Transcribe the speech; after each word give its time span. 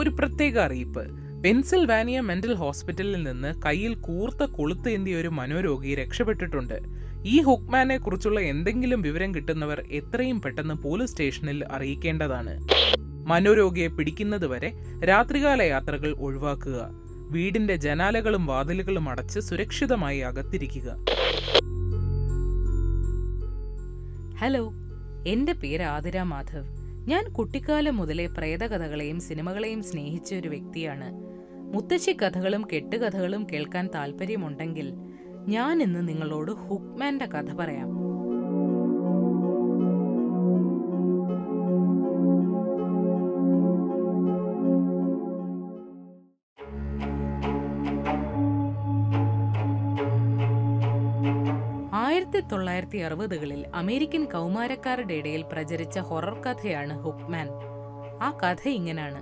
ഒരു 0.00 0.10
പ്രത്യേക 0.10 0.58
അറിയിപ്പ്. 0.58 1.10
പെൻസിൽവാനിയ 1.44 2.20
മെന്റൽ 2.20 2.54
ഹോസ്പിറ്റലിൽ 2.54 3.22
നിന്ന് 3.22 3.62
കയ്യിൽ 3.66 3.94
കൂർത്ത 3.94 4.44
കൊളുത്ത് 4.44 4.88
എന്തിയ 4.88 5.16
ഒരു 5.16 5.28
മനോരോഗി 5.28 5.94
രക്ഷപ്പെട്ടിട്ടുണ്ട്. 5.94 6.78
ഈ 7.24 7.42
ഹുക്മാനെ 7.42 7.98
കുറിച്ചുള്ള 7.98 8.40
എന്തെങ്കിലും 8.40 9.02
വിവരം 9.02 9.34
കിട്ടുന്നവർ 9.34 9.80
എത്രയും 9.90 10.40
പെട്ടെന്ന് 10.40 10.74
പോലീസ് 10.74 11.10
സ്റ്റേഷനിൽ 11.10 11.64
അറിയിക്കേണ്ടതാണ്. 11.64 12.68
മനോരോഗിയെ 13.26 13.88
പിടിക്കുന്നതുവരെ 13.88 14.72
രാത്രികാല 15.08 15.62
യാത്രകൾ 15.62 16.16
ഒഴിവാക്കുക. 16.18 16.90
വീടിന്റെ 17.30 17.76
ജനാലകളും 17.76 18.46
വാതിലുകളും 18.46 19.08
അടച്ച് 19.08 19.40
സുരക്ഷിതമായി 19.40 20.18
അകത്തിരിക്കുക. 20.18 20.96
ഹലോ 24.38 24.72
എന്റെ 25.26 25.52
പേര് 25.52 25.82
ആതിര 25.82 26.22
മാധവ്. 26.22 26.79
ഞാൻ 27.10 27.32
കുട്ടിക്കാലം 27.32 27.96
മുതലേ 27.96 28.26
പ്രേതകഥകളെയും 28.26 29.20
സിനിമകളെയും 29.20 29.82
സ്നേഹിച്ച 29.82 30.34
ഒരു 30.34 30.48
വ്യക്തിയാണ്. 30.48 31.08
മുത്തശ്ശി 31.74 32.12
കഥകളും 32.22 32.68
കെട്ടുകഥകളും 32.72 33.46
കേൾക്കാൻ 33.52 33.88
താല്പര്യമുണ്ടെങ്കിൽ 33.94 34.92
ഞാൻ 35.48 35.82
ഇന്ന് 35.82 36.08
നിങ്ങളോട് 36.08 36.52
ഹുക്മാന്റെ 36.52 37.26
കഥ 37.26 37.54
പറയാം. 37.54 37.99
ആയിരത്തി 52.20 52.40
തൊള്ളായിരത്തി 52.40 52.98
അറുപതുകളിൽ 52.98 53.66
അമേരിക്കൻ 53.74 54.24
കൗമാരക്കാരുടെ 54.24 55.14
ഇടയിൽ 55.14 55.42
പ്രചരിച്ച 55.42 55.98
ഹൊറർ 55.98 56.34
കഥയാണ് 56.42 56.98
ഹുക്മാൻ 56.98 57.48
ആ 58.22 58.30
കഥ 58.30 58.68
ഇങ്ങനാണ്. 58.68 59.20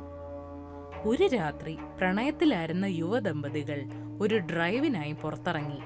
ഒരു 1.09 1.27
രാത്രി 1.27 1.79
പ്രണയത്തിലായിരുന്ന 1.99 2.85
യുവദമ്പതികൾ 2.85 3.81
ഒരു 4.21 4.39
ഡ്രൈവിനായി 4.39 5.13
പുറത്തിറങ്ങി. 5.13 5.81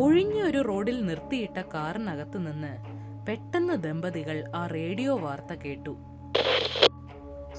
ഒഴിഞ്ഞ 0.00 0.42
ഒരു 0.42 0.62
റോഡിൽ 0.62 1.06
നിർത്തിയിട്ട 1.06 1.62
കാറിനകത്ത് 1.74 2.38
നിന്ന് 2.38 2.76
പെട്ടെന്ന് 3.26 3.74
ദമ്പതികൾ 3.74 4.52
ആ 4.56 4.66
റേഡിയോ 4.66 5.16
വാർത്ത 5.16 5.54
കേട്ടു. 5.54 5.96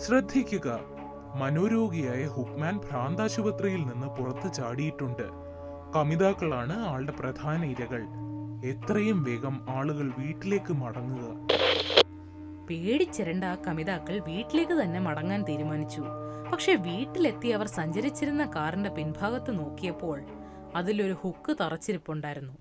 ശ്രദ്ധിക്കുക. 0.06 0.98
മനോരോഗിയായ 1.36 2.28
ഹുക്മാൻ 2.28 2.78
ഭ്രാന്താശുപത്രിയിൽ 2.78 3.80
നിന്ന് 3.80 4.08
പുറത്തു 4.08 4.48
ചാടിയിട്ടുണ്ട്. 4.48 5.24
കമിതാക്കളാണ് 5.96 6.80
ആളുടെ 6.80 7.12
പ്രധാന 7.12 7.64
ഇരകൾ. 7.64 8.02
എത്രയും 8.66 9.24
വേഗം 9.24 9.66
ആളുകൾ 9.70 10.12
വീട്ടിലേക്ക് 10.18 10.74
മടങ്ങുക. 10.74 11.48
പേടിച്ചിരണ്ട 12.68 13.44
ആ 13.44 13.56
കമിതാക്കൾ 13.56 14.20
വീട്ടിലേക്ക് 14.20 14.72
തന്നെ 14.72 15.00
മടങ്ങാൻ 15.00 15.44
തീരുമാനിച്ചു. 15.44 16.04
പക്ഷെ 16.52 16.76
വീട്ടിലെത്തി 16.76 17.48
അവർ 17.48 17.68
സഞ്ചരിച്ചിരുന്ന 17.68 18.52
കാറിന്റെ 18.56 18.90
പിൻഭാഗത്ത് 18.90 19.60
നോക്കിയപ്പോൾ 19.60 20.22
അതിലൊരു 20.76 21.14
ഹുക്ക് 21.14 21.56
തറച്ചിരിപ്പുണ്ടായിരുന്നു. 21.62 22.54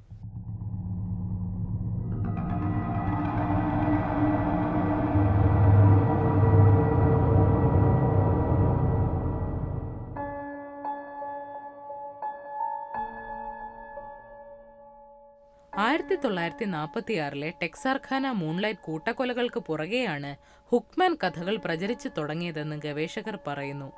ആയിരത്തി 15.78 16.15
തൊള്ളായിരത്തി 16.15 16.65
നാൽപ്പത്തി 16.65 17.15
ആറിലെ 17.15 17.53
ടെക്സാർഖാന 17.62 18.31
മൂൺലൈറ്റ് 18.31 18.78
കൂട്ടക്കൊലകൾക്ക് 18.78 19.61
പുറകെയാണ് 19.61 20.37
ഹുക്മാൻ 20.71 21.16
കഥകൾ 21.25 21.56
പ്രചരിച്ചു 21.56 22.09
തുടങ്ങിയതെന്ന് 22.09 22.77
ഗവേഷകർ 22.77 23.39
പറയുന്നു. 23.47 23.93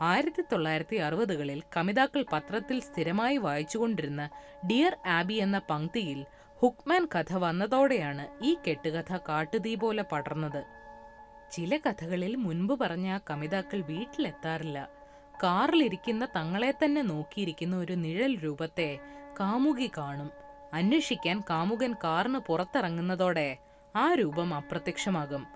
ആയിരത്തി 0.00 0.42
തൊള്ളായിരത്തി 0.52 0.96
അറുപതുകളിൽ 0.96 1.62
കമിതാക്കൾ 1.76 2.24
പത്രത്തിൽ 2.32 2.80
സ്ഥിരമായി 2.80 3.36
വായിച്ചുകൊണ്ടിരുന്ന 3.36 4.28
ഡിയർ 4.66 4.96
ആബി 5.06 5.34
എന്ന 5.34 5.60
പങ്ക്തിയിൽ 5.70 6.26
ഹുക്മാൻ 6.58 7.08
കഥ 7.14 7.36
വന്നതോടെയാണ് 7.36 8.44
ഈ 8.44 8.56
കെട്ടുകഥ 8.68 9.16
കാട്ടുതീ 9.16 9.74
പോലെ 9.74 10.02
പടർന്നത്. 10.02 10.64
ചില 11.52 11.76
കഥകളിൽ 11.76 12.36
മുൻപ് 12.36 12.80
പറഞ്ഞ 12.80 13.18
കമിതാക്കൾ 13.30 13.80
വീട്ടിലെത്താറില്ല. 13.80 14.88
കാറിലിരിക്കുന്ന 15.42 16.24
തങ്ങളെ 16.36 16.70
തന്നെ 16.70 17.02
നോക്കിയിരിക്കുന്ന 17.02 17.76
ഒരു 17.76 17.92
നിഴൽ 17.92 18.38
രൂപത്തെ 18.44 18.98
കാമുകി 19.40 19.90
കാണും. 19.98 20.49
അന്വേഷിക്കാൻ 20.72 21.42
കാമുകൻ 21.50 21.92
കാറിന് 21.92 22.38
പുറത്തിറങ്ങുന്നതോടെ 22.38 23.56
ആ 23.96 24.14
രൂപം 24.14 24.54
അപ്രത്യക്ഷമാകും. 24.54 25.46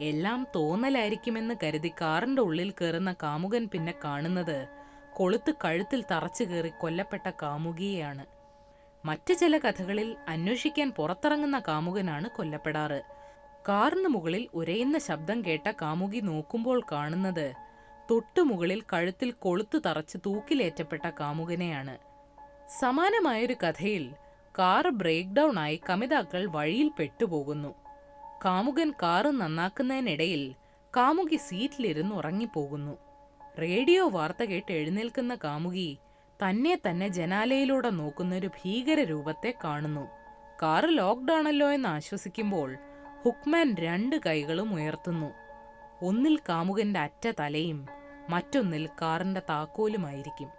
എല്ലാം 0.00 0.46
തോന്നലായിരിക്കുമെന്ന് 0.54 1.54
കരുതി 1.62 1.92
കാറിന്റെ 2.00 2.42
ഉള്ളിൽ 2.42 2.70
കയറുന്ന 2.70 3.14
കാമുകൻ 3.22 3.68
പിന്നെ 3.72 3.94
കാണുന്നത് 4.04 4.68
കൊളുത്ത് 5.12 5.52
കഴുത്തിൽ 5.64 6.04
തറച്ചു 6.10 6.44
കയറി 6.44 6.72
കൊല്ലപ്പെട്ട 6.80 7.30
കാമുകിയെയാണ്. 7.42 8.24
മറ്റു 9.04 9.34
ചില 9.34 9.58
കഥകളിൽ 9.58 10.16
അന്വേഷിക്കാൻ 10.28 10.92
പുറത്തിറങ്ങുന്ന 10.96 11.58
കാമുകനാണ് 11.68 12.28
കൊല്ലപ്പെടാറ്. 12.28 13.02
കാറിന് 13.68 14.08
മുകളിൽ 14.08 14.48
ഉരയുന്ന 14.54 14.98
ശബ്ദം 14.98 15.44
കേട്ട 15.44 15.70
കാമുകി 15.70 16.20
നോക്കുമ്പോൾ 16.20 16.82
കാണുന്നത് 16.92 17.52
തൊട്ടുമുകളിൽ 18.10 18.82
കഴുത്തിൽ 18.92 19.30
കൊളുത്തു 19.30 19.78
തറച്ച് 19.78 20.18
തൂക്കിലേറ്റപ്പെട്ട 20.26 21.10
കാമുകനെയാണ്. 21.20 21.98
സമാനമായൊരു 22.80 23.54
കഥയിൽ 23.54 24.14
കാർ 24.58 24.88
ബ്രേക്ക് 24.88 25.30
ഡൗൺ 25.30 25.58
ആയി 25.58 25.80
കമിതാക്കൾ 25.90 26.46
വഴിയിൽ 26.46 26.90
പെട്ടുപോകുന്നു. 26.98 27.74
കാമുകൻ 28.44 28.90
കാറ് 29.02 29.26
നന്നാക്കുന്നതിനിടയിൽ 29.26 30.54
കാമുകി 30.96 31.36
സീറ്റിലിരുന്ന് 31.36 32.14
ഉറങ്ങിപ്പോകുന്നു. 32.14 32.98
റേഡിയോ 33.62 34.08
വാർത്ത 34.08 34.42
കേട്ട് 34.42 34.72
എഴുന്നേൽക്കുന്ന 34.72 35.34
കാമുകി 35.34 35.98
തന്നെ 36.48 36.80
തന്നെ 36.88 37.08
ജനാലയിലൂടെ 37.08 37.90
നോക്കുന്ന 37.90 38.34
ഒരു 38.34 38.46
ഭീകര 38.46 39.00
രൂപത്തെ 39.00 39.54
കാണുന്നു. 39.64 40.08
കാറ് 40.62 40.84
ലോക്ക്ഡൌണല്ലോ 40.88 41.70
എന്ന് 41.70 41.88
ആശ്വസിക്കുമ്പോൾ 41.88 42.76
ഹുക്മാൻ 43.24 43.74
രണ്ട് 43.74 44.16
കൈകളും 44.26 44.74
ഉയർത്തുന്നു. 44.74 45.30
ഒന്നിൽ 46.02 46.38
കാമുകന്റെ 46.48 47.00
അറ്റ 47.00 47.30
തലയും 47.40 47.86
മറ്റൊന്നിൽ 48.30 48.88
കാറിന്റെ 49.02 49.42
താക്കോലുമായിരിക്കും. 49.48 50.55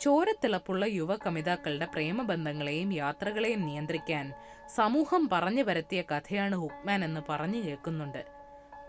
ചോരത്തിളപ്പുള്ള 0.00 0.84
യുവ 0.84 1.16
കമിതാക്കളുടെ 1.16 1.86
പ്രേമബന്ധങ്ങളെയും 1.86 2.92
യാത്രകളെയും 2.92 3.62
നിയന്ത്രിക്കാൻ 3.66 4.32
സമൂഹം 4.76 5.28
പറഞ്ഞു 5.32 5.62
വരത്തിയ 5.62 6.02
കഥയാണ് 6.02 6.56
ഹുക്മാൻ 6.56 7.04
എന്ന് 7.04 7.20
പറഞ്ഞു 7.28 7.60
കേൾക്കുന്നുണ്ട്. 7.64 8.26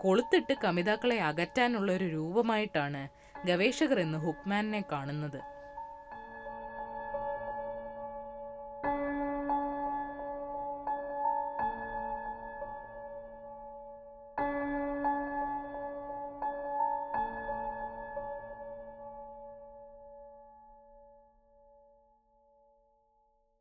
കൊളുത്തിട്ട് 0.00 0.54
കമിതാക്കളെ 0.64 1.18
അകറ്റാനുള്ള 1.20 1.92
ഒരു 1.92 2.04
രൂപമായിട്ടാണ് 2.04 3.08
ഗവേഷകർ 3.46 4.00
ഇന്ന് 4.00 4.18
ഹുക്മാനെ 4.18 4.82
കാണുന്നത്. 4.92 5.40